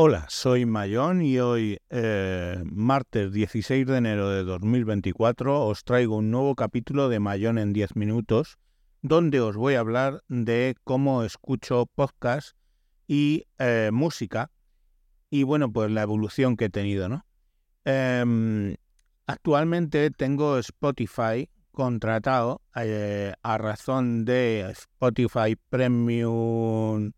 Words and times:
Hola, 0.00 0.26
soy 0.28 0.64
Mayón 0.64 1.22
y 1.22 1.40
hoy, 1.40 1.78
eh, 1.90 2.62
martes 2.64 3.32
16 3.32 3.84
de 3.84 3.96
enero 3.96 4.30
de 4.30 4.44
2024, 4.44 5.66
os 5.66 5.82
traigo 5.82 6.18
un 6.18 6.30
nuevo 6.30 6.54
capítulo 6.54 7.08
de 7.08 7.18
Mayón 7.18 7.58
en 7.58 7.72
10 7.72 7.96
minutos, 7.96 8.58
donde 9.02 9.40
os 9.40 9.56
voy 9.56 9.74
a 9.74 9.80
hablar 9.80 10.22
de 10.28 10.76
cómo 10.84 11.24
escucho 11.24 11.86
podcast 11.92 12.56
y 13.08 13.46
eh, 13.58 13.90
música 13.92 14.52
y 15.30 15.42
bueno, 15.42 15.72
pues 15.72 15.90
la 15.90 16.02
evolución 16.02 16.56
que 16.56 16.66
he 16.66 16.70
tenido, 16.70 17.08
¿no? 17.08 17.26
Em, 17.84 18.76
actualmente 19.26 20.12
tengo 20.12 20.58
Spotify 20.58 21.50
contratado 21.72 22.62
eh, 22.76 23.34
a 23.42 23.58
razón 23.58 24.24
de 24.24 24.60
Spotify 24.70 25.56
Premium 25.68 27.10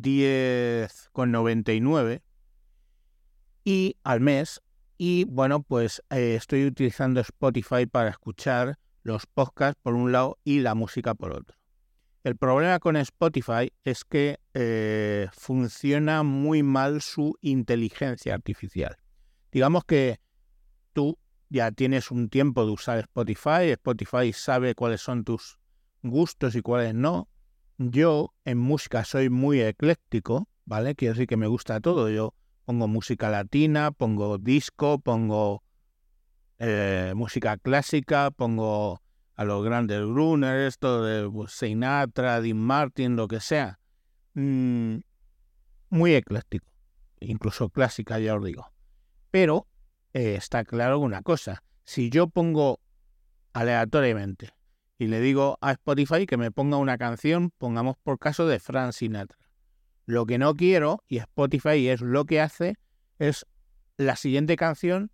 10,99 0.00 2.22
y 3.64 3.96
al 4.04 4.20
mes. 4.20 4.62
Y 4.96 5.24
bueno, 5.24 5.62
pues 5.62 6.02
eh, 6.10 6.36
estoy 6.36 6.66
utilizando 6.66 7.20
Spotify 7.20 7.86
para 7.86 8.10
escuchar 8.10 8.78
los 9.02 9.26
podcasts 9.26 9.80
por 9.82 9.94
un 9.94 10.12
lado 10.12 10.38
y 10.44 10.60
la 10.60 10.74
música 10.74 11.14
por 11.14 11.32
otro. 11.32 11.56
El 12.24 12.36
problema 12.36 12.78
con 12.78 12.96
Spotify 12.96 13.72
es 13.82 14.04
que 14.04 14.38
eh, 14.54 15.28
funciona 15.32 16.22
muy 16.22 16.62
mal 16.62 17.02
su 17.02 17.36
inteligencia 17.40 18.34
artificial. 18.34 18.96
Digamos 19.50 19.84
que 19.84 20.20
tú 20.92 21.18
ya 21.48 21.72
tienes 21.72 22.12
un 22.12 22.28
tiempo 22.28 22.64
de 22.64 22.70
usar 22.70 23.00
Spotify, 23.00 23.70
Spotify 23.72 24.32
sabe 24.32 24.76
cuáles 24.76 25.00
son 25.00 25.24
tus 25.24 25.58
gustos 26.02 26.54
y 26.54 26.62
cuáles 26.62 26.94
no, 26.94 27.28
yo 27.90 28.34
en 28.44 28.58
música 28.58 29.04
soy 29.04 29.30
muy 29.30 29.60
ecléctico, 29.60 30.48
¿vale? 30.64 30.94
Quiero 30.94 31.14
decir 31.14 31.26
que 31.26 31.36
me 31.36 31.46
gusta 31.46 31.80
todo. 31.80 32.08
Yo 32.10 32.34
pongo 32.64 32.88
música 32.88 33.28
latina, 33.30 33.90
pongo 33.90 34.38
disco, 34.38 34.98
pongo 35.00 35.62
eh, 36.58 37.12
música 37.16 37.56
clásica, 37.56 38.30
pongo 38.30 39.02
a 39.34 39.44
los 39.44 39.64
grandes 39.64 40.00
Gruner, 40.00 40.66
esto 40.66 41.02
de 41.02 41.30
Sinatra, 41.48 42.40
Dean 42.40 42.58
Martin, 42.58 43.16
lo 43.16 43.28
que 43.28 43.40
sea. 43.40 43.80
Mm, 44.34 44.98
muy 45.90 46.14
ecléctico, 46.14 46.66
incluso 47.20 47.68
clásica, 47.68 48.18
ya 48.18 48.36
os 48.36 48.44
digo. 48.44 48.70
Pero 49.30 49.66
eh, 50.12 50.36
está 50.36 50.64
claro 50.64 50.98
una 50.98 51.22
cosa, 51.22 51.64
si 51.84 52.10
yo 52.10 52.28
pongo 52.28 52.80
aleatoriamente 53.52 54.50
y 55.02 55.08
le 55.08 55.20
digo 55.20 55.58
a 55.60 55.72
Spotify 55.72 56.26
que 56.26 56.36
me 56.36 56.52
ponga 56.52 56.76
una 56.76 56.96
canción, 56.96 57.50
pongamos 57.58 57.96
por 58.04 58.20
caso 58.20 58.46
de 58.46 58.60
Frank 58.60 58.92
Sinatra. 58.92 59.36
Lo 60.06 60.26
que 60.26 60.38
no 60.38 60.54
quiero, 60.54 61.02
y 61.08 61.16
Spotify 61.16 61.88
es 61.88 62.02
lo 62.02 62.24
que 62.24 62.40
hace, 62.40 62.76
es 63.18 63.44
la 63.96 64.14
siguiente 64.14 64.54
canción, 64.54 65.10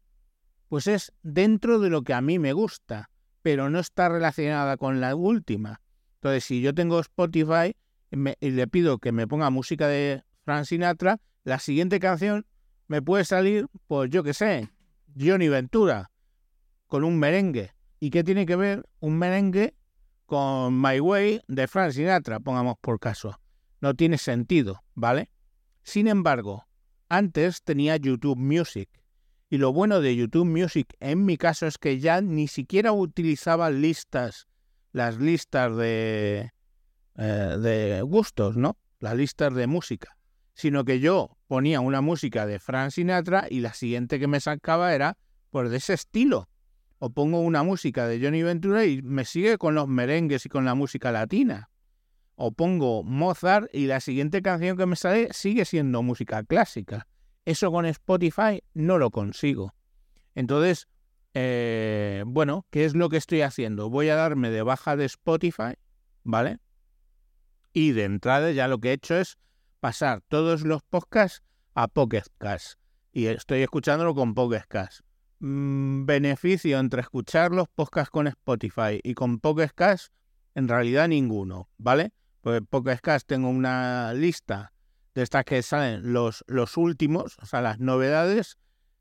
pues 0.68 0.88
es 0.88 1.14
dentro 1.22 1.78
de 1.78 1.88
lo 1.88 2.02
que 2.02 2.12
a 2.12 2.20
mí 2.20 2.38
me 2.38 2.52
gusta, 2.52 3.08
pero 3.40 3.70
no 3.70 3.78
está 3.78 4.10
relacionada 4.10 4.76
con 4.76 5.00
la 5.00 5.16
última. 5.16 5.80
Entonces, 6.16 6.44
si 6.44 6.60
yo 6.60 6.74
tengo 6.74 7.00
Spotify 7.00 7.74
y 8.10 8.50
le 8.50 8.66
pido 8.66 8.98
que 8.98 9.10
me 9.10 9.26
ponga 9.26 9.48
música 9.48 9.88
de 9.88 10.22
Frank 10.44 10.66
Sinatra, 10.66 11.18
la 11.44 11.58
siguiente 11.60 11.98
canción 11.98 12.44
me 12.88 13.00
puede 13.00 13.24
salir, 13.24 13.68
pues 13.86 14.10
yo 14.10 14.22
qué 14.22 14.34
sé, 14.34 14.68
Johnny 15.18 15.48
Ventura, 15.48 16.10
con 16.88 17.04
un 17.04 17.18
merengue. 17.18 17.72
¿Y 18.00 18.10
qué 18.10 18.22
tiene 18.22 18.44
que 18.44 18.54
ver 18.54 18.86
un 19.00 19.18
merengue 19.18 19.77
con 20.28 20.78
My 20.78 21.00
Way 21.00 21.40
de 21.48 21.66
Frank 21.66 21.92
Sinatra, 21.92 22.38
pongamos 22.38 22.76
por 22.82 23.00
caso. 23.00 23.40
No 23.80 23.94
tiene 23.94 24.18
sentido, 24.18 24.84
¿vale? 24.94 25.30
Sin 25.82 26.06
embargo, 26.06 26.66
antes 27.08 27.62
tenía 27.62 27.96
YouTube 27.96 28.36
Music. 28.36 28.90
Y 29.48 29.56
lo 29.56 29.72
bueno 29.72 30.02
de 30.02 30.14
YouTube 30.14 30.44
Music 30.44 30.94
en 31.00 31.24
mi 31.24 31.38
caso 31.38 31.66
es 31.66 31.78
que 31.78 31.98
ya 31.98 32.20
ni 32.20 32.46
siquiera 32.46 32.92
utilizaba 32.92 33.70
listas, 33.70 34.46
las 34.92 35.16
listas 35.16 35.74
de, 35.74 36.50
eh, 37.16 37.56
de 37.58 38.02
gustos, 38.02 38.58
¿no? 38.58 38.76
Las 39.00 39.16
listas 39.16 39.54
de 39.54 39.66
música. 39.66 40.18
Sino 40.52 40.84
que 40.84 41.00
yo 41.00 41.38
ponía 41.46 41.80
una 41.80 42.02
música 42.02 42.44
de 42.44 42.58
Frank 42.58 42.90
Sinatra 42.90 43.46
y 43.48 43.60
la 43.60 43.72
siguiente 43.72 44.20
que 44.20 44.26
me 44.26 44.40
sacaba 44.40 44.94
era 44.94 45.16
pues 45.48 45.70
de 45.70 45.78
ese 45.78 45.94
estilo 45.94 46.50
o 46.98 47.10
pongo 47.10 47.40
una 47.40 47.62
música 47.62 48.06
de 48.06 48.20
Johnny 48.20 48.42
Ventura 48.42 48.84
y 48.84 49.02
me 49.02 49.24
sigue 49.24 49.58
con 49.58 49.74
los 49.74 49.88
merengues 49.88 50.46
y 50.46 50.48
con 50.48 50.64
la 50.64 50.74
música 50.74 51.12
latina. 51.12 51.70
O 52.34 52.52
pongo 52.52 53.02
Mozart 53.02 53.68
y 53.72 53.86
la 53.86 54.00
siguiente 54.00 54.42
canción 54.42 54.76
que 54.76 54.86
me 54.86 54.96
sale 54.96 55.28
sigue 55.32 55.64
siendo 55.64 56.02
música 56.02 56.42
clásica. 56.44 57.06
Eso 57.44 57.72
con 57.72 57.86
Spotify 57.86 58.62
no 58.74 58.98
lo 58.98 59.10
consigo. 59.10 59.74
Entonces, 60.34 60.88
eh, 61.34 62.24
bueno, 62.26 62.66
¿qué 62.70 62.84
es 62.84 62.94
lo 62.94 63.08
que 63.08 63.16
estoy 63.16 63.42
haciendo? 63.42 63.90
Voy 63.90 64.08
a 64.08 64.16
darme 64.16 64.50
de 64.50 64.62
baja 64.62 64.96
de 64.96 65.04
Spotify, 65.04 65.74
¿vale? 66.24 66.58
Y 67.72 67.92
de 67.92 68.04
entrada 68.04 68.50
ya 68.52 68.68
lo 68.68 68.78
que 68.78 68.90
he 68.90 68.92
hecho 68.92 69.16
es 69.16 69.38
pasar 69.80 70.22
todos 70.28 70.62
los 70.62 70.82
podcasts 70.82 71.42
a 71.74 71.88
Pocket 71.88 72.24
Cast. 72.38 72.78
Y 73.12 73.26
estoy 73.26 73.62
escuchándolo 73.62 74.14
con 74.14 74.34
Pocket 74.34 74.64
Cast. 74.68 75.07
Mm, 75.40 76.04
beneficio 76.04 76.80
entre 76.80 77.00
escuchar 77.00 77.52
los 77.52 77.68
podcasts 77.68 78.10
con 78.10 78.26
Spotify 78.26 79.00
y 79.04 79.14
con 79.14 79.38
Pocket 79.38 79.70
en 80.56 80.66
realidad 80.66 81.06
ninguno, 81.06 81.68
¿vale? 81.78 82.12
Pues 82.40 82.60
Pocket 82.68 82.98
tengo 83.24 83.48
una 83.48 84.12
lista 84.14 84.72
de 85.14 85.22
estas 85.22 85.44
que 85.44 85.62
salen 85.62 86.12
los, 86.12 86.44
los 86.48 86.76
últimos, 86.76 87.36
o 87.40 87.46
sea, 87.46 87.60
las 87.60 87.78
novedades, 87.78 88.58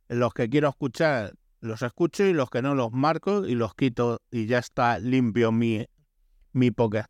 los 0.10 0.32
que 0.34 0.48
quiero 0.48 0.70
escuchar 0.70 1.34
los 1.60 1.82
escucho 1.82 2.24
y 2.24 2.34
los 2.34 2.52
que 2.52 2.62
no 2.62 2.76
los 2.76 2.92
marco 2.92 3.48
y 3.48 3.56
los 3.56 3.74
quito 3.74 4.22
y 4.30 4.46
ya 4.46 4.60
está 4.60 5.00
limpio 5.00 5.52
mi, 5.52 5.88
mi 6.52 6.70
Pocket 6.70 7.06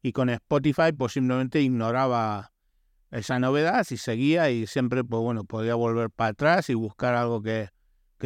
Y 0.00 0.12
con 0.12 0.30
Spotify 0.30 0.92
pues 0.96 1.14
simplemente 1.14 1.60
ignoraba 1.60 2.52
esa 3.10 3.40
novedad 3.40 3.84
y 3.90 3.96
seguía 3.96 4.50
y 4.50 4.68
siempre 4.68 5.02
pues 5.02 5.22
bueno, 5.22 5.42
podía 5.44 5.74
volver 5.74 6.10
para 6.10 6.30
atrás 6.30 6.70
y 6.70 6.74
buscar 6.74 7.14
algo 7.14 7.42
que, 7.42 7.73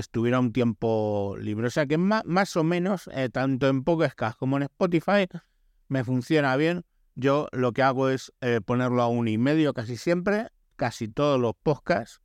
estuviera 0.00 0.40
un 0.40 0.52
tiempo 0.52 1.36
libre. 1.38 1.66
O 1.66 1.70
sea 1.70 1.86
que 1.86 1.98
más, 1.98 2.24
más 2.24 2.56
o 2.56 2.64
menos, 2.64 3.08
eh, 3.12 3.28
tanto 3.30 3.68
en 3.68 3.84
Podcast 3.84 4.38
como 4.38 4.56
en 4.56 4.64
Spotify, 4.64 5.26
me 5.88 6.04
funciona 6.04 6.56
bien. 6.56 6.84
Yo 7.14 7.48
lo 7.52 7.72
que 7.72 7.82
hago 7.82 8.08
es 8.08 8.32
eh, 8.40 8.60
ponerlo 8.64 9.02
a 9.02 9.08
un 9.08 9.28
y 9.28 9.38
medio 9.38 9.74
casi 9.74 9.96
siempre, 9.96 10.48
casi 10.76 11.08
todos 11.08 11.40
los 11.40 11.54
podcasts, 11.62 12.20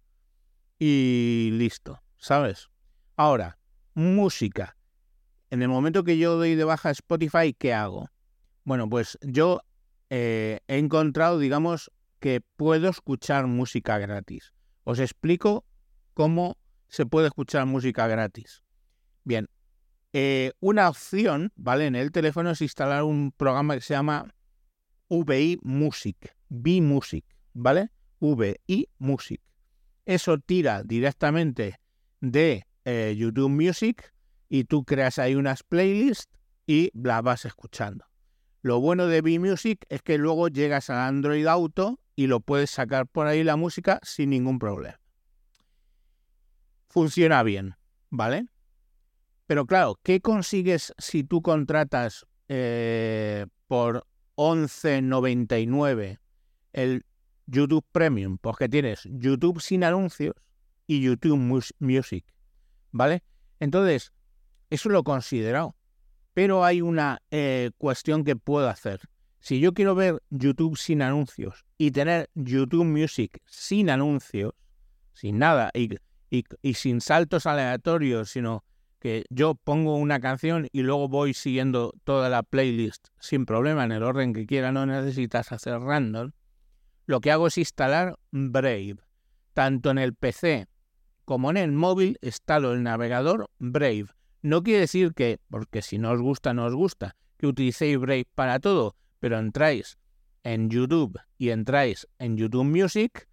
y 0.77 1.49
listo, 1.53 2.01
¿sabes? 2.17 2.69
Ahora, 3.15 3.57
música. 3.93 4.75
En 5.49 5.61
el 5.61 5.69
momento 5.69 6.03
que 6.03 6.17
yo 6.17 6.35
doy 6.35 6.55
de 6.55 6.63
baja 6.63 6.91
Spotify, 6.91 7.53
¿qué 7.57 7.73
hago? 7.73 8.09
Bueno, 8.63 8.89
pues 8.89 9.17
yo 9.21 9.61
eh, 10.09 10.59
he 10.67 10.77
encontrado, 10.77 11.39
digamos, 11.39 11.91
que 12.19 12.41
puedo 12.55 12.89
escuchar 12.89 13.47
música 13.47 13.97
gratis. 13.97 14.53
Os 14.83 14.99
explico 14.99 15.65
cómo 16.13 16.57
se 16.93 17.07
puede 17.07 17.25
escuchar 17.25 17.65
música 17.65 18.05
gratis. 18.05 18.61
Bien, 19.23 19.49
eh, 20.13 20.51
una 20.59 20.87
opción, 20.87 21.51
¿vale? 21.55 21.87
En 21.87 21.95
el 21.95 22.11
teléfono 22.11 22.51
es 22.51 22.61
instalar 22.61 23.01
un 23.01 23.31
programa 23.31 23.73
que 23.73 23.81
se 23.81 23.95
llama 23.95 24.31
VI 25.09 25.57
Music, 25.63 26.35
V 26.49 26.81
Music, 26.81 27.25
¿vale? 27.53 27.89
VI 28.19 28.89
Music. 28.99 29.41
Eso 30.05 30.37
tira 30.37 30.83
directamente 30.83 31.79
de 32.21 32.67
eh, 32.85 33.15
YouTube 33.17 33.49
Music 33.49 34.13
y 34.47 34.65
tú 34.65 34.83
creas 34.83 35.17
ahí 35.17 35.33
unas 35.33 35.63
playlists 35.63 36.37
y 36.67 36.91
las 36.93 37.23
vas 37.23 37.45
escuchando. 37.45 38.05
Lo 38.61 38.79
bueno 38.79 39.07
de 39.07 39.21
V 39.21 39.39
Music 39.39 39.83
es 39.89 40.03
que 40.03 40.19
luego 40.19 40.47
llegas 40.47 40.91
al 40.91 40.99
Android 40.99 41.47
Auto 41.47 41.99
y 42.15 42.27
lo 42.27 42.39
puedes 42.39 42.69
sacar 42.69 43.07
por 43.07 43.25
ahí 43.25 43.43
la 43.43 43.55
música 43.55 43.99
sin 44.03 44.29
ningún 44.29 44.59
problema 44.59 45.02
funciona 46.93 47.41
bien, 47.41 47.73
¿vale? 48.11 48.45
Pero 49.47 49.65
claro, 49.65 49.99
¿qué 50.03 50.21
consigues 50.21 50.93
si 50.99 51.23
tú 51.23 51.41
contratas 51.41 52.27
eh, 52.49 53.47
por 53.65 54.05
11.99 54.35 56.19
el 56.71 57.03
YouTube 57.47 57.83
Premium? 57.91 58.37
Porque 58.37 58.69
tienes 58.69 59.07
YouTube 59.09 59.59
sin 59.59 59.83
anuncios 59.83 60.35
y 60.85 61.01
YouTube 61.01 61.65
Music, 61.79 62.25
¿vale? 62.91 63.23
Entonces, 63.59 64.13
eso 64.69 64.89
lo 64.89 64.99
he 64.99 65.03
considerado. 65.03 65.75
Pero 66.35 66.63
hay 66.63 66.81
una 66.81 67.23
eh, 67.31 67.71
cuestión 67.79 68.23
que 68.23 68.35
puedo 68.35 68.69
hacer. 68.69 69.01
Si 69.39 69.59
yo 69.59 69.73
quiero 69.73 69.95
ver 69.95 70.21
YouTube 70.29 70.77
sin 70.77 71.01
anuncios 71.01 71.65
y 71.79 71.89
tener 71.89 72.29
YouTube 72.35 72.85
Music 72.85 73.41
sin 73.45 73.89
anuncios, 73.89 74.53
sin 75.13 75.39
nada, 75.39 75.71
y 75.73 75.89
y, 76.61 76.73
sin 76.73 76.99
saltos 76.99 77.45
aleatorios, 77.45 78.31
sino 78.31 78.63
que 78.99 79.25
yo 79.29 79.53
pongo 79.55 79.97
una 79.97 80.19
canción 80.19 80.67
y 80.71 80.81
luego 80.81 81.07
voy 81.07 81.33
siguiendo 81.33 81.93
toda 82.03 82.29
la 82.29 82.41
playlist 82.41 83.09
sin 83.19 83.45
problema 83.45 83.83
en 83.83 83.91
el 83.91 84.01
orden 84.01 84.33
que 84.33 84.47
quiera, 84.47 84.71
no 84.71 84.85
necesitas 84.85 85.51
hacer 85.51 85.79
random. 85.79 86.31
Lo 87.05 87.21
que 87.21 87.31
hago 87.31 87.47
es 87.47 87.57
instalar 87.57 88.17
Brave. 88.31 88.95
tanto 89.53 89.91
en 89.91 89.99
el 89.99 90.15
PC 90.15 90.67
como 91.25 91.51
en 91.51 91.57
el 91.57 91.71
móvil, 91.71 92.17
instalo 92.21 92.73
el 92.73 92.81
navegador 92.81 93.49
Brave. 93.59 94.07
No 94.41 94.63
quiere 94.63 94.81
decir 94.81 95.13
que, 95.13 95.39
porque 95.49 95.81
si 95.81 95.99
no 95.99 96.11
os 96.11 96.19
gusta, 96.19 96.53
no 96.53 96.65
os 96.65 96.73
gusta, 96.73 97.15
que 97.37 97.47
utilicéis 97.47 97.99
Brave 97.99 98.27
para 98.33 98.59
todo, 98.59 98.95
pero 99.19 99.37
entráis 99.37 99.97
en 100.43 100.69
YouTube 100.69 101.19
y 101.37 101.49
entráis 101.49 102.07
en 102.19 102.37
YouTube 102.37 102.65
Music, 102.65 103.29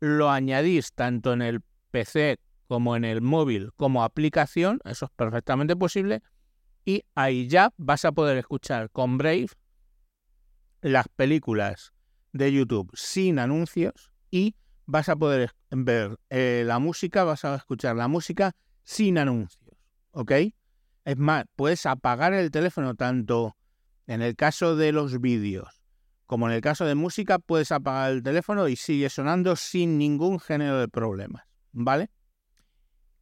lo 0.00 0.30
añadís 0.30 0.92
tanto 0.92 1.32
en 1.32 1.42
el 1.42 1.62
PC 1.92 2.38
como 2.66 2.96
en 2.96 3.04
el 3.04 3.20
móvil 3.20 3.70
como 3.76 4.02
aplicación, 4.02 4.80
eso 4.84 5.04
es 5.04 5.10
perfectamente 5.12 5.76
posible, 5.76 6.22
y 6.84 7.04
ahí 7.14 7.46
ya 7.46 7.72
vas 7.76 8.04
a 8.04 8.10
poder 8.10 8.38
escuchar 8.38 8.90
con 8.90 9.18
Brave 9.18 9.48
las 10.80 11.06
películas 11.08 11.92
de 12.32 12.52
YouTube 12.52 12.90
sin 12.94 13.38
anuncios 13.38 14.10
y 14.30 14.56
vas 14.86 15.08
a 15.08 15.14
poder 15.14 15.52
ver 15.70 16.18
eh, 16.30 16.64
la 16.66 16.80
música, 16.80 17.22
vas 17.22 17.44
a 17.44 17.54
escuchar 17.54 17.94
la 17.94 18.08
música 18.08 18.52
sin 18.82 19.18
anuncios, 19.18 19.76
¿ok? 20.10 20.32
Es 21.04 21.16
más, 21.16 21.44
puedes 21.54 21.86
apagar 21.86 22.32
el 22.32 22.50
teléfono 22.50 22.94
tanto 22.96 23.56
en 24.06 24.22
el 24.22 24.34
caso 24.34 24.74
de 24.74 24.90
los 24.90 25.20
vídeos 25.20 25.82
como 26.32 26.48
en 26.48 26.54
el 26.54 26.62
caso 26.62 26.86
de 26.86 26.94
música, 26.94 27.38
puedes 27.38 27.72
apagar 27.72 28.10
el 28.10 28.22
teléfono 28.22 28.66
y 28.66 28.74
sigue 28.74 29.10
sonando 29.10 29.54
sin 29.54 29.98
ningún 29.98 30.40
género 30.40 30.78
de 30.78 30.88
problemas, 30.88 31.44
¿vale? 31.72 32.10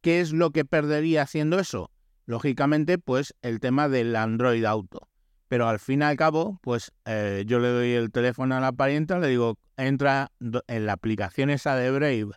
¿Qué 0.01 0.19
es 0.21 0.31
lo 0.31 0.51
que 0.51 0.65
perdería 0.65 1.23
haciendo 1.23 1.59
eso? 1.59 1.91
Lógicamente, 2.25 2.97
pues 2.97 3.35
el 3.41 3.59
tema 3.59 3.89
del 3.89 4.15
Android 4.15 4.63
Auto. 4.65 5.07
Pero 5.47 5.67
al 5.67 5.79
fin 5.79 6.01
y 6.01 6.05
al 6.05 6.15
cabo, 6.15 6.59
pues 6.61 6.91
eh, 7.05 7.43
yo 7.45 7.59
le 7.59 7.67
doy 7.69 7.91
el 7.91 8.11
teléfono 8.11 8.55
a 8.55 8.61
la 8.61 8.71
parienta, 8.71 9.19
le 9.19 9.27
digo, 9.27 9.57
entra 9.75 10.31
en 10.67 10.85
la 10.85 10.93
aplicación 10.93 11.49
esa 11.49 11.75
de 11.75 11.91
Brave 11.91 12.31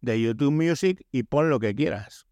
de 0.00 0.20
YouTube 0.20 0.52
Music 0.52 1.04
y 1.10 1.24
pon 1.24 1.50
lo 1.50 1.58
que 1.58 1.74
quieras. 1.74 2.26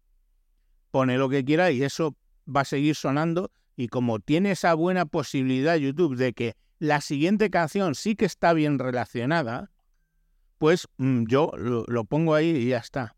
Pone 0.91 1.17
lo 1.17 1.29
que 1.29 1.45
quieras 1.45 1.71
y 1.71 1.83
eso 1.83 2.15
va 2.47 2.61
a 2.61 2.65
seguir 2.65 2.95
sonando. 2.95 3.51
Y 3.75 3.87
como 3.87 4.19
tiene 4.19 4.51
esa 4.51 4.73
buena 4.73 5.05
posibilidad 5.05 5.75
YouTube 5.75 6.15
de 6.15 6.33
que 6.33 6.55
la 6.79 7.01
siguiente 7.01 7.49
canción 7.49 7.95
sí 7.95 8.15
que 8.15 8.25
está 8.25 8.53
bien 8.53 8.79
relacionada, 8.79 9.71
pues 10.57 10.87
mm, 10.97 11.25
yo 11.25 11.51
lo, 11.57 12.05
pongo 12.05 12.33
ahí 12.33 12.49
y 12.49 12.69
ya 12.69 12.77
está. 12.77 13.15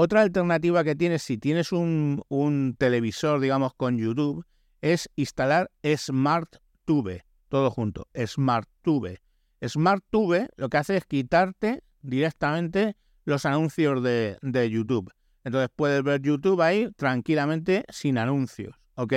Otra 0.00 0.20
alternativa 0.20 0.84
que 0.84 0.94
tienes 0.94 1.24
si 1.24 1.38
tienes 1.38 1.72
un, 1.72 2.76
televisor, 2.78 3.40
digamos, 3.40 3.74
con 3.74 3.98
YouTube, 3.98 4.46
es 4.80 5.10
instalar 5.16 5.72
SmartTube, 5.84 7.24
todo 7.48 7.68
junto, 7.72 8.06
SmartTube. 8.16 9.18
SmartTube 9.66 10.50
lo 10.54 10.68
que 10.68 10.76
hace 10.76 10.98
es 10.98 11.04
quitarte 11.04 11.82
directamente 12.00 12.94
los 13.24 13.44
anuncios 13.44 14.00
de, 14.04 14.38
de, 14.40 14.70
YouTube. 14.70 15.12
Entonces 15.42 15.68
puedes 15.74 16.04
ver 16.04 16.22
YouTube 16.22 16.60
ahí 16.60 16.92
tranquilamente 16.94 17.84
sin 17.88 18.18
anuncios, 18.18 18.76
¿ok? 18.94 19.14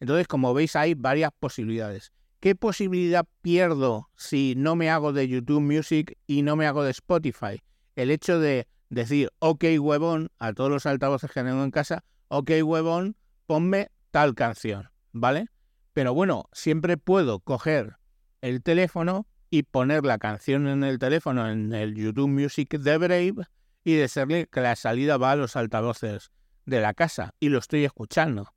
Entonces, 0.00 0.26
como 0.26 0.54
veis, 0.54 0.74
hay 0.74 0.94
varias 0.94 1.30
posibilidades. 1.38 2.10
¿Qué 2.40 2.56
posibilidad 2.56 3.24
pierdo 3.42 4.10
si 4.16 4.54
no 4.56 4.74
me 4.74 4.90
hago 4.90 5.12
de 5.12 5.28
YouTube 5.28 5.60
Music 5.60 6.18
y 6.26 6.42
no 6.42 6.56
me 6.56 6.66
hago 6.66 6.82
de 6.82 6.90
Spotify? 6.90 7.62
El 7.94 8.10
hecho 8.10 8.40
de 8.40 8.66
decir, 8.94 9.30
ok, 9.38 9.64
huevón, 9.78 10.30
a 10.38 10.52
todos 10.52 10.70
los 10.70 10.86
altavoces 10.86 11.30
que 11.30 11.42
tengo 11.42 11.62
en 11.62 11.70
casa, 11.70 12.04
ok, 12.28 12.50
huevón, 12.62 13.16
ponme 13.46 13.90
tal 14.10 14.34
canción, 14.34 14.90
¿vale? 15.12 15.48
Pero 15.92 16.14
bueno, 16.14 16.48
siempre 16.52 16.96
puedo 16.96 17.40
coger 17.40 17.96
el 18.40 18.62
teléfono 18.62 19.26
y 19.50 19.62
poner 19.62 20.04
la 20.04 20.18
canción 20.18 20.66
en 20.66 20.82
el 20.82 20.98
teléfono 20.98 21.48
en 21.48 21.72
el 21.72 21.94
YouTube 21.94 22.28
Music 22.28 22.78
de 22.78 22.98
Brave 22.98 23.46
y 23.84 23.94
decirle 23.94 24.48
que 24.50 24.60
la 24.60 24.74
salida 24.76 25.16
va 25.16 25.32
a 25.32 25.36
los 25.36 25.56
altavoces 25.56 26.32
de 26.66 26.80
la 26.80 26.94
casa 26.94 27.34
y 27.38 27.50
lo 27.50 27.58
estoy 27.58 27.84
escuchando, 27.84 28.54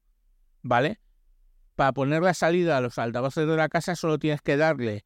¿vale? 0.61 0.99
Para 1.75 1.93
poner 1.93 2.23
la 2.23 2.33
salida 2.33 2.77
a 2.77 2.81
los 2.81 2.97
altavoces 2.97 3.47
de 3.47 3.55
la 3.55 3.69
casa 3.69 3.95
solo 3.95 4.17
tienes 4.17 4.41
que 4.41 4.57
darle 4.57 5.05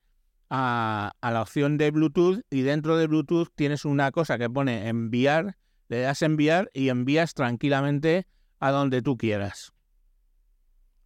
a, 0.53 1.13
la 1.21 1.41
opción 1.41 1.77
de 1.77 1.91
Bluetooth 1.91 2.41
y 2.49 2.61
dentro 2.61 2.97
de 2.97 3.07
Bluetooth 3.07 3.47
tienes 3.55 3.85
una 3.85 4.11
cosa 4.11 4.37
que 4.37 4.49
pone 4.49 4.89
enviar, 4.89 5.57
le 5.87 6.01
das 6.01 6.21
enviar 6.21 6.69
y 6.73 6.89
envías 6.89 7.33
tranquilamente 7.33 8.27
a 8.59 8.71
donde 8.71 9.01
tú 9.01 9.15
quieras. 9.17 9.71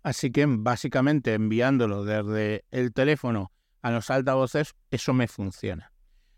Así 0.01 0.31
que 0.31 0.45
básicamente 0.47 1.35
enviándolo 1.35 2.05
desde 2.05 2.65
el 2.71 2.91
teléfono 2.91 3.51
a 3.83 3.91
los 3.91 4.09
altavoces, 4.09 4.73
eso 4.89 5.13
me 5.13 5.27
funciona. 5.27 5.91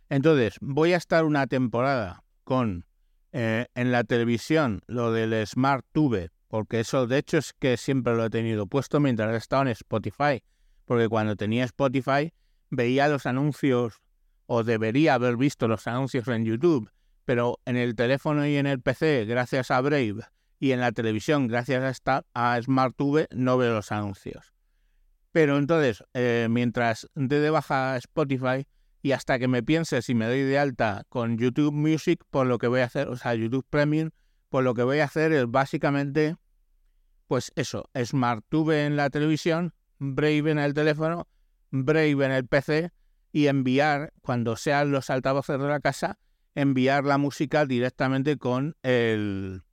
Entonces, 0.10 0.58
voy 0.60 0.92
a 0.92 0.98
estar 0.98 1.24
una 1.24 1.48
temporada 1.48 2.24
con 2.44 2.86
eh, 3.32 3.68
en 3.74 3.92
la 3.94 4.04
televisión 4.04 4.82
lo 4.88 5.14
del 5.14 5.48
Smart 5.48 5.86
Tube, 5.94 6.30
porque 6.50 6.82
eso 6.82 7.08
de 7.08 7.20
hecho 7.20 7.38
es 7.38 7.54
que 7.54 7.78
siempre 7.78 8.16
lo 8.16 8.26
he 8.26 8.30
tenido 8.30 8.68
puesto 8.68 9.00
mientras 9.00 9.34
he 9.34 9.38
estado 9.38 9.62
en 9.64 9.70
Spotify, 9.70 10.44
porque 10.84 11.08
cuando 11.08 11.38
tenía 11.38 11.64
Spotify 11.64 12.34
veía 12.70 13.08
los 13.08 13.26
anuncios 13.26 14.02
o 14.46 14.64
debería 14.64 15.16
haber 15.16 15.38
visto 15.38 15.68
los 15.68 15.88
anuncios 15.88 16.28
en 16.28 16.46
YouTube, 16.46 16.90
pero 17.26 17.60
en 17.66 17.76
el 17.76 17.96
teléfono 17.96 18.48
y 18.48 18.56
en 18.56 18.66
el 18.66 18.82
PC, 18.82 19.26
gracias 19.26 19.72
a 19.72 19.82
Brave, 19.82 20.22
y 20.60 20.72
en 20.72 20.80
la 20.80 20.92
televisión, 20.92 21.48
gracias 21.48 21.84
a, 21.84 21.90
esta, 21.90 22.26
a 22.34 22.60
SmartTV, 22.62 23.28
no 23.36 23.58
veo 23.58 23.74
los 23.74 23.92
anuncios. 23.92 24.54
Pero 25.32 25.58
entonces, 25.58 26.04
eh, 26.14 26.48
mientras 26.50 27.08
dé 27.14 27.40
de 27.40 27.50
baja 27.50 27.98
Spotify 27.98 28.66
y 29.02 29.12
hasta 29.12 29.38
que 29.38 29.48
me 29.48 29.62
piense 29.62 30.02
si 30.02 30.16
me 30.16 30.26
doy 30.26 30.42
de 30.42 30.58
alta 30.58 31.04
con 31.10 31.38
YouTube 31.38 31.74
Music, 31.74 32.24
por 32.32 32.48
lo 32.48 32.58
que 32.58 32.68
voy 32.68 32.80
a 32.80 32.86
hacer, 32.86 33.08
o 33.08 33.18
sea, 33.18 33.36
YouTube 33.36 33.66
Premium, 33.70 34.10
pues 34.50 34.64
lo 34.64 34.74
que 34.74 34.84
voy 34.84 35.00
a 35.00 35.06
hacer 35.06 35.34
es 35.34 35.46
básicamente, 35.50 36.38
pues 37.28 37.52
eso, 37.56 37.90
SmartTV 37.96 38.86
en 38.86 38.96
la 38.96 39.10
televisión, 39.10 39.74
Brave 40.00 40.52
en 40.52 40.60
el 40.60 40.74
teléfono, 40.74 41.28
Brave 41.72 42.26
en 42.26 42.32
el 42.32 42.48
PC 42.48 42.92
y 43.32 43.48
enviar, 43.48 44.14
cuando 44.22 44.56
sean 44.56 44.92
los 44.92 45.10
altavoces 45.10 45.60
de 45.60 45.68
la 45.68 45.80
casa, 45.80 46.18
enviar 46.56 47.06
la 47.06 47.18
música 47.18 47.66
directamente 47.66 48.38
con 48.38 48.76
el, 48.84 49.64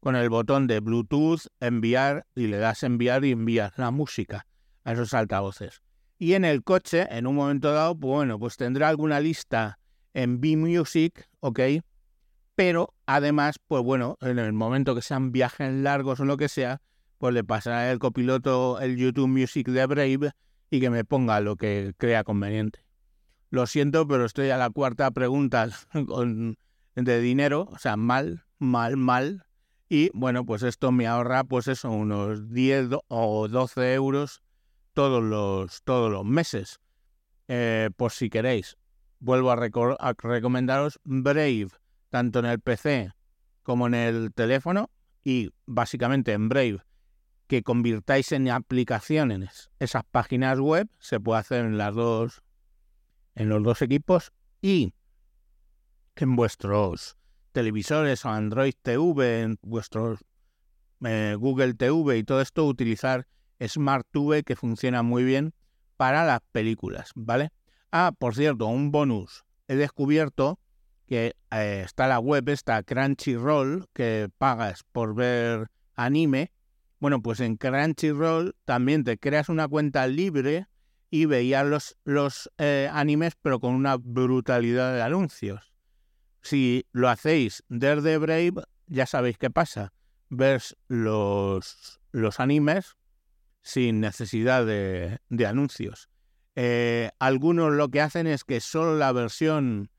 con 0.00 0.16
el 0.16 0.28
botón 0.28 0.66
de 0.66 0.80
Bluetooth, 0.80 1.46
enviar, 1.60 2.26
y 2.34 2.46
le 2.46 2.58
das 2.58 2.82
enviar 2.82 3.24
y 3.24 3.32
envías 3.32 3.76
la 3.78 3.90
música 3.90 4.46
a 4.84 4.92
esos 4.92 5.12
altavoces. 5.14 5.82
Y 6.18 6.34
en 6.34 6.44
el 6.44 6.62
coche, 6.62 7.06
en 7.10 7.26
un 7.26 7.34
momento 7.34 7.72
dado, 7.72 7.98
pues 7.98 8.10
bueno, 8.10 8.38
pues 8.38 8.56
tendrá 8.56 8.88
alguna 8.88 9.20
lista 9.20 9.78
en 10.14 10.40
B-Music, 10.40 11.28
¿ok? 11.40 11.60
Pero 12.54 12.94
además, 13.06 13.56
pues 13.66 13.82
bueno, 13.82 14.18
en 14.20 14.38
el 14.38 14.52
momento 14.52 14.94
que 14.94 15.02
sean 15.02 15.32
viajes 15.32 15.72
largos 15.72 16.20
o 16.20 16.24
lo 16.24 16.36
que 16.36 16.48
sea, 16.48 16.82
pues 17.18 17.34
le 17.34 17.42
pasará 17.42 17.90
el 17.90 17.98
copiloto 17.98 18.80
el 18.80 18.96
YouTube 18.96 19.28
Music 19.28 19.68
de 19.68 19.86
Brave 19.86 20.32
y 20.70 20.80
que 20.80 20.90
me 20.90 21.04
ponga 21.04 21.40
lo 21.40 21.56
que 21.56 21.92
crea 21.96 22.24
conveniente. 22.24 22.84
Lo 23.50 23.66
siento, 23.66 24.06
pero 24.06 24.24
estoy 24.24 24.50
a 24.50 24.56
la 24.56 24.70
cuarta 24.70 25.10
pregunta 25.10 25.68
de 26.94 27.20
dinero, 27.20 27.68
o 27.70 27.78
sea, 27.78 27.96
mal, 27.96 28.44
mal, 28.58 28.96
mal, 28.96 29.44
y 29.92 30.08
bueno, 30.14 30.46
pues 30.46 30.62
esto 30.62 30.92
me 30.92 31.08
ahorra, 31.08 31.42
pues 31.42 31.66
eso, 31.66 31.90
unos 31.90 32.52
10 32.52 32.90
o 33.08 33.48
12 33.48 33.94
euros 33.94 34.40
todos 34.94 35.20
los, 35.20 35.82
todos 35.82 36.12
los 36.12 36.24
meses. 36.24 36.78
Eh, 37.48 37.90
por 37.96 38.12
si 38.12 38.30
queréis, 38.30 38.76
vuelvo 39.18 39.50
a, 39.50 39.54
a 39.54 40.14
recomendaros 40.16 41.00
Brave, 41.02 41.70
tanto 42.08 42.38
en 42.38 42.44
el 42.46 42.60
PC 42.60 43.10
como 43.64 43.88
en 43.88 43.94
el 43.94 44.32
teléfono, 44.32 44.90
y 45.24 45.50
básicamente 45.66 46.32
en 46.34 46.48
Brave, 46.48 46.82
que 47.50 47.64
convirtáis 47.64 48.30
en 48.30 48.48
aplicaciones 48.48 49.72
esas 49.80 50.04
páginas 50.04 50.60
web, 50.60 50.88
se 51.00 51.18
puede 51.18 51.40
hacer 51.40 51.64
en 51.64 51.78
las 51.78 51.96
dos, 51.96 52.44
en 53.34 53.48
los 53.48 53.60
dos 53.64 53.82
equipos, 53.82 54.30
y 54.62 54.94
en 56.14 56.36
vuestros 56.36 57.16
televisores 57.50 58.24
Android 58.24 58.74
TV, 58.80 59.42
en 59.42 59.58
vuestros 59.62 60.20
eh, 61.04 61.34
Google 61.36 61.74
TV 61.74 62.18
y 62.18 62.22
todo 62.22 62.40
esto, 62.40 62.64
utilizar 62.64 63.26
Smart 63.60 64.06
TV 64.12 64.44
que 64.44 64.54
funciona 64.54 65.02
muy 65.02 65.24
bien 65.24 65.52
para 65.96 66.24
las 66.24 66.42
películas, 66.52 67.10
¿vale? 67.16 67.50
Ah, 67.90 68.12
por 68.16 68.36
cierto, 68.36 68.66
un 68.66 68.92
bonus. 68.92 69.44
He 69.66 69.74
descubierto 69.74 70.60
que 71.04 71.34
eh, 71.50 71.82
está 71.84 72.06
la 72.06 72.20
web, 72.20 72.48
está 72.50 72.84
Crunchyroll, 72.84 73.88
que 73.92 74.28
pagas 74.38 74.84
por 74.92 75.16
ver 75.16 75.66
anime. 75.96 76.52
Bueno, 77.00 77.22
pues 77.22 77.40
en 77.40 77.56
Crunchyroll 77.56 78.54
también 78.64 79.04
te 79.04 79.18
creas 79.18 79.48
una 79.48 79.66
cuenta 79.66 80.06
libre 80.06 80.66
y 81.10 81.24
veías 81.24 81.66
los, 81.66 81.96
los 82.04 82.50
eh, 82.58 82.88
animes, 82.92 83.34
pero 83.40 83.58
con 83.58 83.74
una 83.74 83.96
brutalidad 83.96 84.94
de 84.94 85.02
anuncios. 85.02 85.72
Si 86.42 86.86
lo 86.92 87.08
hacéis 87.08 87.64
desde 87.68 88.18
Brave, 88.18 88.52
ya 88.86 89.06
sabéis 89.06 89.38
qué 89.38 89.50
pasa. 89.50 89.92
Ves 90.28 90.76
los, 90.88 92.00
los 92.12 92.38
animes 92.38 92.96
sin 93.62 94.00
necesidad 94.00 94.64
de, 94.64 95.18
de 95.28 95.46
anuncios. 95.46 96.08
Eh, 96.54 97.10
algunos 97.18 97.72
lo 97.72 97.88
que 97.88 98.00
hacen 98.00 98.26
es 98.26 98.44
que 98.44 98.60
solo 98.60 98.96
la 98.96 99.12
versión 99.12 99.90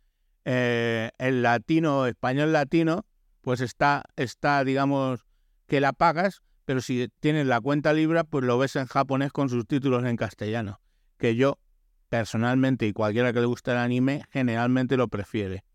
eh, 0.45 1.11
el 1.17 1.41
latino, 1.41 2.07
español 2.07 2.53
latino, 2.53 3.05
pues 3.41 3.61
está, 3.61 4.03
está, 4.15 4.63
digamos, 4.63 5.25
que 5.67 5.79
la 5.79 5.93
pagas, 5.93 6.41
pero 6.71 6.79
si 6.79 7.09
tienes 7.19 7.47
la 7.47 7.59
cuenta 7.59 7.91
Libra, 7.91 8.23
pues 8.23 8.45
lo 8.45 8.57
ves 8.57 8.77
en 8.77 8.85
japonés 8.85 9.33
con 9.33 9.49
subtítulos 9.49 10.05
en 10.05 10.15
castellano, 10.15 10.79
que 11.17 11.35
yo 11.35 11.59
personalmente 12.07 12.87
y 12.87 12.93
cualquiera 12.93 13.33
que 13.33 13.41
le 13.41 13.45
guste 13.45 13.71
el 13.71 13.77
anime 13.77 14.23
generalmente 14.31 14.95
lo 14.95 15.09
prefiere. 15.09 15.65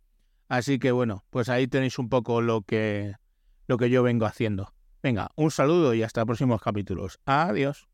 Así 0.48 0.78
que 0.78 0.92
bueno, 0.92 1.22
pues 1.28 1.50
ahí 1.50 1.68
tenéis 1.68 1.98
un 1.98 2.08
poco 2.08 2.40
lo 2.40 2.62
que, 2.62 3.14
lo 3.66 3.76
que 3.76 3.90
yo 3.90 4.02
vengo 4.02 4.24
haciendo. 4.24 4.72
Venga, 5.02 5.28
un 5.36 5.50
saludo 5.50 5.92
y 5.92 6.02
hasta 6.02 6.24
próximos 6.24 6.62
capítulos. 6.62 7.20
Adiós. 7.26 7.86